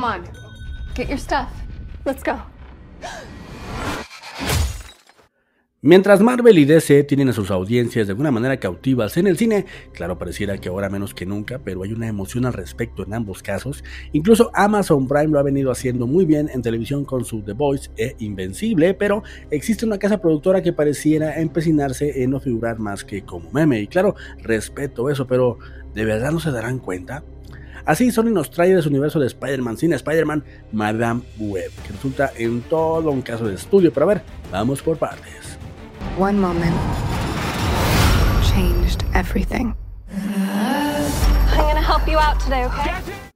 Come 0.00 0.14
on, 0.14 0.24
get 0.94 1.08
your 1.08 1.18
stuff. 1.18 1.50
Let's 2.06 2.22
go. 2.24 2.32
Mientras 5.82 6.22
Marvel 6.22 6.58
y 6.58 6.64
DC 6.64 7.04
tienen 7.04 7.28
a 7.28 7.32
sus 7.34 7.50
audiencias 7.50 8.06
de 8.06 8.12
alguna 8.12 8.30
manera 8.30 8.56
cautivas 8.58 9.18
en 9.18 9.26
el 9.26 9.36
cine, 9.36 9.66
claro 9.92 10.16
pareciera 10.16 10.56
que 10.56 10.70
ahora 10.70 10.88
menos 10.88 11.12
que 11.12 11.26
nunca, 11.26 11.58
pero 11.58 11.82
hay 11.82 11.92
una 11.92 12.08
emoción 12.08 12.46
al 12.46 12.54
respecto 12.54 13.02
en 13.04 13.12
ambos 13.12 13.42
casos. 13.42 13.84
Incluso 14.12 14.50
Amazon 14.54 15.06
Prime 15.06 15.28
lo 15.28 15.38
ha 15.38 15.42
venido 15.42 15.70
haciendo 15.70 16.06
muy 16.06 16.24
bien 16.24 16.48
en 16.50 16.62
televisión 16.62 17.04
con 17.04 17.26
su 17.26 17.42
The 17.42 17.52
Voice 17.52 17.90
e 17.98 18.16
Invencible, 18.20 18.94
pero 18.94 19.22
existe 19.50 19.84
una 19.84 19.98
casa 19.98 20.18
productora 20.18 20.62
que 20.62 20.72
pareciera 20.72 21.38
empecinarse 21.38 22.22
en 22.22 22.30
no 22.30 22.40
figurar 22.40 22.78
más 22.78 23.04
que 23.04 23.20
como 23.20 23.50
meme. 23.52 23.80
Y 23.82 23.86
claro, 23.86 24.14
respeto 24.38 25.10
eso, 25.10 25.26
pero 25.26 25.58
¿de 25.92 26.06
verdad 26.06 26.32
no 26.32 26.40
se 26.40 26.52
darán 26.52 26.78
cuenta? 26.78 27.22
Así 27.84 28.10
Sony 28.10 28.30
nos 28.30 28.50
trae 28.50 28.74
de 28.74 28.82
su 28.82 28.88
universo 28.88 29.18
de 29.18 29.26
Spider-Man 29.26 29.76
sin 29.76 29.92
Spider-Man, 29.92 30.44
Madame 30.72 31.22
Web, 31.38 31.70
que 31.86 31.92
resulta 31.92 32.32
en 32.36 32.62
todo 32.62 33.10
un 33.10 33.22
caso 33.22 33.46
de 33.46 33.54
estudio. 33.54 33.92
Pero 33.92 34.04
a 34.04 34.14
ver, 34.14 34.22
vamos 34.50 34.82
por 34.82 34.96
partes. 34.96 35.58
One 36.18 36.38
moment 36.38 36.74
changed 38.42 39.04
everything. 39.14 39.74
I'm 40.12 41.56
gonna 41.56 41.82
help 41.82 42.06
you 42.08 42.18
out 42.18 42.40
today, 42.40 42.64
okay? 42.66 43.30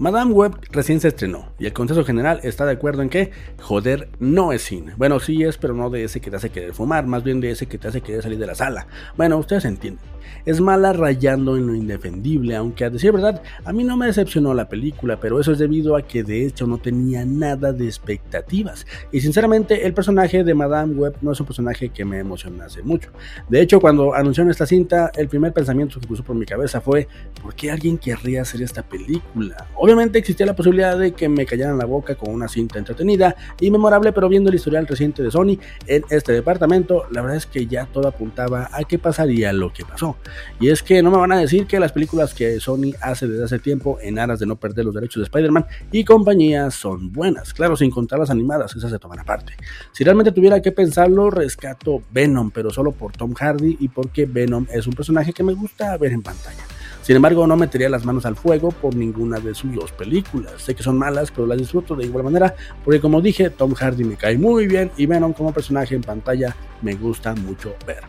Madame 0.00 0.32
Web 0.32 0.56
recién 0.70 0.98
se 0.98 1.08
estrenó 1.08 1.52
y 1.58 1.66
el 1.66 1.74
Consejo 1.74 2.04
General 2.04 2.40
está 2.42 2.64
de 2.64 2.72
acuerdo 2.72 3.02
en 3.02 3.10
que 3.10 3.32
joder 3.60 4.08
no 4.18 4.50
es 4.50 4.62
cine. 4.62 4.94
Bueno, 4.96 5.20
sí 5.20 5.42
es, 5.44 5.58
pero 5.58 5.74
no 5.74 5.90
de 5.90 6.04
ese 6.04 6.22
que 6.22 6.30
te 6.30 6.36
hace 6.36 6.48
querer 6.48 6.72
fumar, 6.72 7.06
más 7.06 7.22
bien 7.22 7.38
de 7.42 7.50
ese 7.50 7.66
que 7.66 7.76
te 7.76 7.88
hace 7.88 8.00
querer 8.00 8.22
salir 8.22 8.38
de 8.38 8.46
la 8.46 8.54
sala. 8.54 8.86
Bueno, 9.18 9.36
ustedes 9.36 9.66
entienden. 9.66 10.02
Es 10.46 10.60
mala 10.60 10.94
rayando 10.94 11.56
en 11.56 11.66
lo 11.66 11.74
indefendible, 11.74 12.56
aunque 12.56 12.84
a 12.84 12.90
decir 12.90 13.12
verdad, 13.12 13.42
a 13.64 13.72
mí 13.72 13.84
no 13.84 13.96
me 13.96 14.06
decepcionó 14.06 14.54
la 14.54 14.68
película, 14.68 15.20
pero 15.20 15.38
eso 15.38 15.52
es 15.52 15.58
debido 15.58 15.96
a 15.96 16.02
que 16.02 16.22
de 16.22 16.46
hecho 16.46 16.66
no 16.66 16.78
tenía 16.78 17.26
nada 17.26 17.72
de 17.72 17.84
expectativas. 17.84 18.86
Y 19.12 19.20
sinceramente, 19.20 19.86
el 19.86 19.92
personaje 19.92 20.42
de 20.42 20.54
Madame 20.54 20.94
Web 20.94 21.16
no 21.20 21.32
es 21.32 21.40
un 21.40 21.46
personaje 21.46 21.90
que 21.90 22.04
me 22.06 22.18
emocionase 22.18 22.82
mucho. 22.82 23.10
De 23.48 23.60
hecho, 23.60 23.80
cuando 23.80 24.14
anunciaron 24.14 24.50
esta 24.50 24.66
cinta, 24.66 25.10
el 25.14 25.28
primer 25.28 25.52
pensamiento 25.52 26.00
que 26.00 26.06
puso 26.06 26.22
por 26.22 26.36
mi 26.36 26.46
cabeza 26.46 26.80
fue: 26.80 27.06
¿por 27.42 27.54
qué 27.54 27.70
alguien 27.70 27.98
querría 27.98 28.42
hacer 28.42 28.62
esta 28.62 28.82
película? 28.82 29.68
Existía 30.14 30.46
la 30.46 30.54
posibilidad 30.54 30.96
de 30.96 31.12
que 31.12 31.28
me 31.28 31.46
callaran 31.46 31.76
la 31.78 31.84
boca 31.84 32.14
con 32.14 32.32
una 32.32 32.48
cinta 32.48 32.78
entretenida 32.78 33.34
y 33.60 33.70
memorable, 33.70 34.12
pero 34.12 34.28
viendo 34.28 34.50
el 34.50 34.56
historial 34.56 34.86
reciente 34.86 35.22
de 35.22 35.30
Sony 35.30 35.58
en 35.86 36.04
este 36.10 36.32
departamento, 36.32 37.06
la 37.10 37.22
verdad 37.22 37.36
es 37.36 37.46
que 37.46 37.66
ya 37.66 37.86
todo 37.86 38.08
apuntaba 38.08 38.68
a 38.72 38.84
que 38.84 38.98
pasaría 38.98 39.52
lo 39.52 39.72
que 39.72 39.84
pasó. 39.84 40.16
Y 40.60 40.68
es 40.68 40.82
que 40.82 41.02
no 41.02 41.10
me 41.10 41.16
van 41.16 41.32
a 41.32 41.38
decir 41.38 41.66
que 41.66 41.80
las 41.80 41.92
películas 41.92 42.34
que 42.34 42.60
Sony 42.60 42.92
hace 43.00 43.26
desde 43.26 43.44
hace 43.44 43.58
tiempo 43.58 43.98
en 44.00 44.18
aras 44.18 44.38
de 44.38 44.46
no 44.46 44.56
perder 44.56 44.84
los 44.84 44.94
derechos 44.94 45.20
de 45.20 45.24
Spider-Man 45.24 45.66
y 45.90 46.04
compañía 46.04 46.70
son 46.70 47.12
buenas. 47.12 47.52
Claro, 47.52 47.76
sin 47.76 47.90
contar 47.90 48.18
las 48.18 48.30
animadas, 48.30 48.74
esas 48.76 48.90
se 48.90 48.98
toman 48.98 49.18
aparte. 49.18 49.54
Si 49.92 50.04
realmente 50.04 50.32
tuviera 50.32 50.62
que 50.62 50.72
pensarlo, 50.72 51.30
rescato 51.30 52.02
Venom, 52.12 52.50
pero 52.50 52.70
solo 52.70 52.92
por 52.92 53.12
Tom 53.12 53.34
Hardy 53.34 53.76
y 53.80 53.88
porque 53.88 54.26
Venom 54.26 54.66
es 54.72 54.86
un 54.86 54.92
personaje 54.92 55.32
que 55.32 55.42
me 55.42 55.52
gusta 55.52 55.96
ver 55.96 56.12
en 56.12 56.22
pantalla. 56.22 56.69
Sin 57.10 57.16
embargo, 57.16 57.44
no 57.44 57.56
metería 57.56 57.88
las 57.88 58.04
manos 58.04 58.24
al 58.24 58.36
fuego 58.36 58.70
por 58.70 58.94
ninguna 58.94 59.40
de 59.40 59.52
sus 59.52 59.74
dos 59.74 59.90
películas. 59.90 60.62
Sé 60.62 60.76
que 60.76 60.84
son 60.84 60.96
malas, 60.96 61.32
pero 61.32 61.44
las 61.44 61.58
disfruto 61.58 61.96
de 61.96 62.06
igual 62.06 62.22
manera, 62.22 62.54
porque 62.84 63.00
como 63.00 63.20
dije, 63.20 63.50
Tom 63.50 63.74
Hardy 63.74 64.04
me 64.04 64.14
cae 64.14 64.38
muy 64.38 64.68
bien 64.68 64.92
y 64.96 65.06
Venom 65.06 65.32
como 65.32 65.52
personaje 65.52 65.96
en 65.96 66.02
pantalla 66.02 66.54
me 66.82 66.94
gusta 66.94 67.34
mucho 67.34 67.74
ver. 67.84 68.04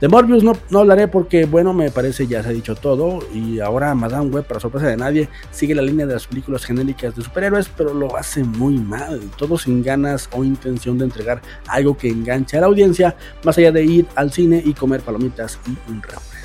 De 0.00 0.08
Morbius 0.08 0.42
no, 0.42 0.54
no, 0.68 0.80
hablaré 0.80 1.06
porque, 1.06 1.44
bueno, 1.44 1.72
me 1.72 1.92
parece 1.92 2.26
ya 2.26 2.42
se 2.42 2.48
ha 2.48 2.52
dicho 2.52 2.74
todo. 2.74 3.20
Y 3.32 3.60
ahora 3.60 3.94
Madame 3.94 4.30
Web, 4.30 4.46
para 4.46 4.58
sorpresa 4.58 4.88
de 4.88 4.96
nadie, 4.96 5.28
sigue 5.52 5.76
la 5.76 5.82
línea 5.82 6.06
de 6.06 6.14
las 6.14 6.26
películas 6.26 6.64
genéricas 6.64 7.14
de 7.14 7.22
superhéroes, 7.22 7.68
pero 7.68 7.94
lo 7.94 8.16
hace 8.16 8.42
muy 8.42 8.78
mal. 8.78 9.20
Todo 9.38 9.58
sin 9.58 9.80
ganas 9.80 10.28
o 10.32 10.42
intención 10.42 10.98
de 10.98 11.04
entregar 11.04 11.40
algo 11.68 11.96
que 11.96 12.08
enganche 12.08 12.56
a 12.56 12.62
la 12.62 12.66
audiencia, 12.66 13.14
más 13.44 13.56
allá 13.58 13.70
de 13.70 13.84
ir 13.84 14.06
al 14.16 14.32
cine 14.32 14.60
y 14.64 14.74
comer 14.74 15.02
palomitas 15.02 15.60
y 15.68 15.88
un 15.88 16.02
refresco. 16.02 16.39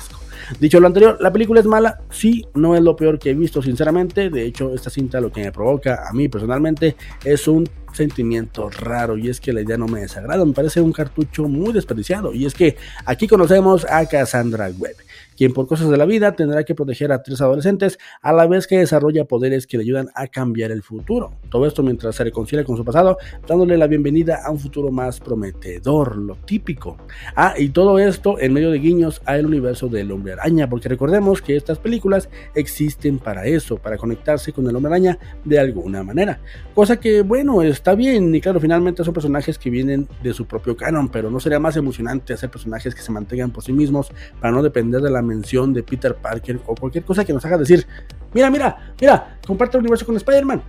Dicho 0.60 0.80
lo 0.80 0.86
anterior, 0.86 1.18
la 1.20 1.32
película 1.32 1.60
es 1.60 1.66
mala, 1.66 2.00
sí, 2.10 2.46
no 2.54 2.74
es 2.74 2.82
lo 2.82 2.96
peor 2.96 3.18
que 3.18 3.30
he 3.30 3.34
visto, 3.34 3.62
sinceramente. 3.62 4.30
De 4.30 4.44
hecho, 4.44 4.74
esta 4.74 4.90
cinta 4.90 5.20
lo 5.20 5.30
que 5.30 5.42
me 5.42 5.52
provoca 5.52 6.08
a 6.08 6.12
mí 6.12 6.28
personalmente 6.28 6.96
es 7.24 7.48
un 7.48 7.68
sentimiento 7.96 8.70
raro 8.70 9.18
y 9.18 9.28
es 9.28 9.40
que 9.40 9.52
la 9.52 9.62
idea 9.62 9.76
no 9.76 9.88
me 9.88 10.00
desagrada, 10.00 10.44
me 10.44 10.52
parece 10.52 10.80
un 10.80 10.92
cartucho 10.92 11.48
muy 11.48 11.72
desperdiciado 11.72 12.32
y 12.32 12.46
es 12.46 12.54
que 12.54 12.76
aquí 13.04 13.26
conocemos 13.26 13.84
a 13.84 14.06
Cassandra 14.06 14.70
Webb 14.78 14.96
quien 15.36 15.52
por 15.52 15.66
cosas 15.66 15.90
de 15.90 15.96
la 15.96 16.06
vida 16.06 16.34
tendrá 16.34 16.64
que 16.64 16.74
proteger 16.74 17.12
a 17.12 17.22
tres 17.22 17.40
adolescentes 17.40 17.98
a 18.22 18.32
la 18.32 18.46
vez 18.46 18.66
que 18.66 18.78
desarrolla 18.78 19.24
poderes 19.24 19.66
que 19.66 19.76
le 19.76 19.84
ayudan 19.84 20.08
a 20.14 20.26
cambiar 20.26 20.72
el 20.72 20.82
futuro. 20.82 21.34
Todo 21.50 21.66
esto 21.66 21.82
mientras 21.82 22.16
se 22.16 22.24
reconcilia 22.24 22.64
con 22.64 22.76
su 22.76 22.84
pasado, 22.84 23.18
dándole 23.46 23.76
la 23.76 23.86
bienvenida 23.86 24.40
a 24.44 24.50
un 24.50 24.58
futuro 24.58 24.90
más 24.90 25.20
prometedor, 25.20 26.16
lo 26.16 26.36
típico. 26.36 26.96
Ah, 27.34 27.54
y 27.56 27.68
todo 27.68 27.98
esto 27.98 28.40
en 28.40 28.52
medio 28.52 28.70
de 28.70 28.78
guiños 28.78 29.20
al 29.26 29.46
universo 29.46 29.88
del 29.88 30.10
hombre 30.10 30.32
araña, 30.32 30.68
porque 30.68 30.88
recordemos 30.88 31.42
que 31.42 31.56
estas 31.56 31.78
películas 31.78 32.28
existen 32.54 33.18
para 33.18 33.46
eso, 33.46 33.76
para 33.76 33.98
conectarse 33.98 34.52
con 34.52 34.66
el 34.68 34.74
hombre 34.74 34.92
araña 34.92 35.18
de 35.44 35.58
alguna 35.58 36.02
manera. 36.02 36.40
Cosa 36.74 36.98
que, 36.98 37.22
bueno, 37.22 37.62
está 37.86 37.94
bien, 37.94 38.34
y 38.34 38.40
claro, 38.40 38.58
finalmente 38.58 39.04
son 39.04 39.14
personajes 39.14 39.58
que 39.58 39.70
vienen 39.70 40.08
de 40.20 40.34
su 40.34 40.44
propio 40.44 40.76
canon, 40.76 41.08
pero 41.08 41.30
no 41.30 41.38
sería 41.38 41.60
más 41.60 41.76
emocionante 41.76 42.32
hacer 42.34 42.50
personajes 42.50 42.92
que 42.92 43.00
se 43.00 43.12
mantengan 43.12 43.52
por 43.52 43.62
sí 43.62 43.72
mismos 43.72 44.10
para 44.40 44.52
no 44.52 44.60
depender 44.60 45.00
de 45.00 45.08
la 45.08 45.22
mención 45.22 45.72
de 45.72 45.84
Peter 45.84 46.16
Parker 46.16 46.58
o 46.66 46.74
cualquier 46.74 47.04
cosa 47.04 47.24
que 47.24 47.32
nos 47.32 47.44
haga 47.44 47.58
decir, 47.58 47.86
mira, 48.34 48.50
mira, 48.50 48.94
mira, 49.00 49.38
comparte 49.46 49.76
el 49.76 49.82
universo 49.82 50.04
con 50.04 50.16
Spider-Man. 50.16 50.62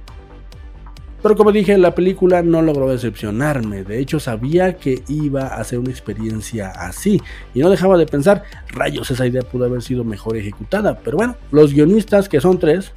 Pero 1.23 1.35
como 1.35 1.51
dije, 1.51 1.75
la 1.79 1.95
película 1.95 2.43
no 2.43 2.61
logró 2.61 2.87
decepcionarme. 2.87 3.83
De 3.83 3.97
hecho, 3.97 4.19
sabía 4.19 4.77
que 4.77 5.01
iba 5.07 5.47
a 5.47 5.63
ser 5.63 5.79
una 5.79 5.89
experiencia 5.89 6.69
así. 6.69 7.19
Y 7.55 7.61
no 7.61 7.71
dejaba 7.71 7.97
de 7.97 8.05
pensar, 8.05 8.43
rayos, 8.67 9.09
esa 9.09 9.25
idea 9.25 9.41
pudo 9.41 9.65
haber 9.65 9.81
sido 9.81 10.03
mejor 10.03 10.37
ejecutada. 10.37 10.99
Pero 10.99 11.17
bueno, 11.17 11.35
los 11.49 11.73
guionistas, 11.73 12.29
que 12.29 12.39
son 12.39 12.59
tres. 12.59 12.91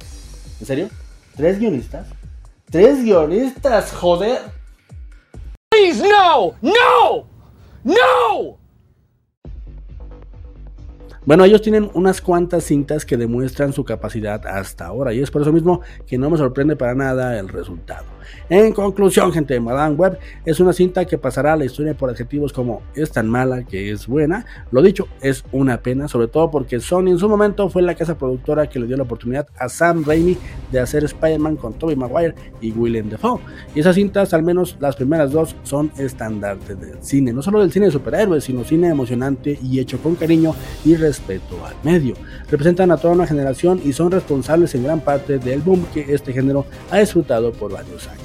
¿En 0.59 0.67
serio? 0.67 0.89
¿Tres 1.35 1.59
guionistas? 1.59 2.20
¡Tres 2.71 3.03
guionistas, 3.03 3.91
joder! 3.91 4.39
Please, 5.69 6.01
no! 6.07 6.53
¡No! 6.61 7.27
¡No! 7.83 8.57
Bueno, 11.25 11.43
ellos 11.43 11.61
tienen 11.61 11.91
unas 11.93 12.21
cuantas 12.21 12.63
cintas 12.63 13.05
que 13.05 13.17
demuestran 13.17 13.73
su 13.73 13.83
capacidad 13.83 14.47
hasta 14.47 14.85
ahora 14.85 15.13
y 15.13 15.19
es 15.19 15.29
por 15.29 15.41
eso 15.41 15.51
mismo 15.51 15.81
que 16.07 16.17
no 16.17 16.29
me 16.29 16.37
sorprende 16.37 16.77
para 16.77 16.95
nada 16.95 17.37
el 17.37 17.49
resultado. 17.49 18.05
En 18.49 18.73
conclusión, 18.73 19.31
gente, 19.31 19.59
Madame 19.59 19.95
Web 19.95 20.19
es 20.45 20.59
una 20.59 20.73
cinta 20.73 21.05
que 21.05 21.17
pasará 21.17 21.53
a 21.53 21.55
la 21.55 21.65
historia 21.65 21.93
por 21.93 22.09
adjetivos 22.09 22.53
como 22.53 22.81
es 22.95 23.11
tan 23.11 23.29
mala 23.29 23.63
que 23.63 23.91
es 23.91 24.07
buena. 24.07 24.45
Lo 24.71 24.81
dicho, 24.81 25.07
es 25.21 25.43
una 25.51 25.81
pena, 25.81 26.07
sobre 26.07 26.27
todo 26.27 26.51
porque 26.51 26.79
Sony 26.79 27.07
en 27.07 27.19
su 27.19 27.29
momento 27.29 27.69
fue 27.69 27.81
la 27.81 27.95
casa 27.95 28.17
productora 28.17 28.67
que 28.67 28.79
le 28.79 28.87
dio 28.87 28.97
la 28.97 29.03
oportunidad 29.03 29.47
a 29.57 29.69
Sam 29.69 30.03
Raimi 30.05 30.37
de 30.71 30.79
hacer 30.79 31.03
Spider-Man 31.03 31.57
con 31.57 31.73
Tobey 31.73 31.95
Maguire 31.95 32.35
y 32.61 32.71
Willem 32.71 33.09
Dafoe. 33.09 33.39
Y 33.75 33.79
esas 33.79 33.95
cintas, 33.95 34.33
al 34.33 34.43
menos 34.43 34.77
las 34.79 34.95
primeras 34.95 35.31
dos, 35.31 35.55
son 35.63 35.91
estandartes 35.97 36.79
del 36.79 37.01
cine, 37.01 37.33
no 37.33 37.41
solo 37.41 37.59
del 37.61 37.71
cine 37.71 37.87
de 37.87 37.91
superhéroes, 37.91 38.43
sino 38.43 38.63
cine 38.63 38.89
emocionante 38.89 39.57
y 39.61 39.79
hecho 39.79 39.99
con 39.99 40.15
cariño 40.15 40.55
y 40.85 40.95
respeto 40.95 41.65
al 41.65 41.75
medio. 41.83 42.15
Representan 42.49 42.91
a 42.91 42.97
toda 42.97 43.13
una 43.13 43.27
generación 43.27 43.81
y 43.83 43.93
son 43.93 44.11
responsables 44.11 44.73
en 44.75 44.83
gran 44.83 44.99
parte 45.01 45.39
del 45.39 45.61
boom 45.61 45.85
que 45.93 46.13
este 46.13 46.33
género 46.33 46.65
ha 46.89 46.99
disfrutado 46.99 47.51
por 47.51 47.71
varios 47.71 48.07
años. 48.07 48.20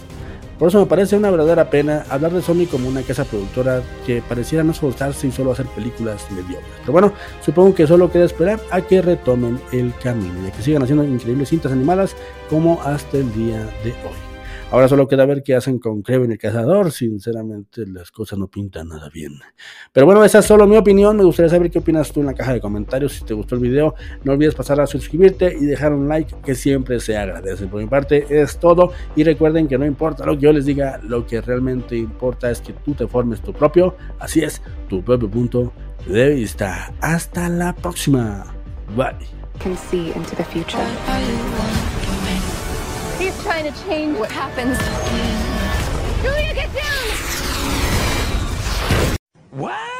Por 0.58 0.68
eso 0.68 0.80
me 0.80 0.86
parece 0.86 1.16
una 1.16 1.30
verdadera 1.30 1.68
pena 1.68 2.06
hablar 2.08 2.32
de 2.32 2.40
Sony 2.40 2.66
como 2.70 2.88
una 2.88 3.02
casa 3.02 3.24
productora 3.24 3.82
que 4.06 4.22
pareciera 4.22 4.64
no 4.64 4.72
esforzarse 4.72 5.26
y 5.26 5.32
solo 5.32 5.52
hacer 5.52 5.66
películas 5.66 6.26
mediocres. 6.30 6.72
Pero 6.80 6.92
bueno, 6.92 7.12
supongo 7.44 7.74
que 7.74 7.86
solo 7.86 8.10
queda 8.10 8.24
esperar 8.24 8.58
a 8.70 8.80
que 8.80 9.02
retomen 9.02 9.60
el 9.72 9.92
camino 10.02 10.42
y 10.42 10.48
a 10.48 10.52
que 10.52 10.62
sigan 10.62 10.82
haciendo 10.82 11.04
increíbles 11.04 11.50
cintas 11.50 11.72
animadas 11.72 12.16
como 12.48 12.80
hasta 12.82 13.18
el 13.18 13.32
día 13.34 13.58
de 13.84 13.90
hoy. 13.90 14.35
Ahora 14.72 14.88
solo 14.88 15.06
queda 15.06 15.24
ver 15.26 15.44
qué 15.44 15.54
hacen 15.54 15.78
con 15.78 16.02
Kevin 16.02 16.32
el 16.32 16.38
Cazador. 16.38 16.90
Sinceramente, 16.90 17.86
las 17.86 18.10
cosas 18.10 18.36
no 18.36 18.48
pintan 18.48 18.88
nada 18.88 19.08
bien. 19.08 19.38
Pero 19.92 20.06
bueno, 20.06 20.24
esa 20.24 20.40
es 20.40 20.44
solo 20.44 20.66
mi 20.66 20.76
opinión. 20.76 21.16
Me 21.16 21.22
gustaría 21.22 21.48
saber 21.48 21.70
qué 21.70 21.78
opinas 21.78 22.12
tú 22.12 22.18
en 22.20 22.26
la 22.26 22.34
caja 22.34 22.52
de 22.52 22.60
comentarios. 22.60 23.12
Si 23.12 23.24
te 23.24 23.32
gustó 23.32 23.54
el 23.54 23.60
video, 23.60 23.94
no 24.24 24.32
olvides 24.32 24.56
pasar 24.56 24.80
a 24.80 24.86
suscribirte 24.88 25.56
y 25.58 25.66
dejar 25.66 25.92
un 25.92 26.08
like 26.08 26.34
que 26.44 26.56
siempre 26.56 26.98
se 26.98 27.16
agradece. 27.16 27.68
Por 27.68 27.80
mi 27.80 27.86
parte, 27.86 28.26
es 28.28 28.58
todo. 28.58 28.92
Y 29.14 29.22
recuerden 29.22 29.68
que 29.68 29.78
no 29.78 29.86
importa 29.86 30.26
lo 30.26 30.34
que 30.34 30.40
yo 30.42 30.52
les 30.52 30.66
diga, 30.66 31.00
lo 31.04 31.24
que 31.26 31.40
realmente 31.40 31.96
importa 31.96 32.50
es 32.50 32.60
que 32.60 32.72
tú 32.72 32.92
te 32.94 33.06
formes 33.06 33.40
tu 33.42 33.52
propio, 33.52 33.96
así 34.18 34.40
es, 34.40 34.60
tu 34.88 35.00
propio 35.00 35.30
punto 35.30 35.72
de 36.08 36.30
vista. 36.30 36.92
Hasta 37.00 37.48
la 37.48 37.72
próxima. 37.72 38.52
Bye. 38.96 39.14
He's 43.18 43.42
trying 43.42 43.64
to 43.64 43.84
change 43.84 44.18
what 44.18 44.30
happens. 44.30 44.76
Julia, 46.22 46.52
get 46.52 46.72
down! 46.74 47.16
What? 49.52 49.95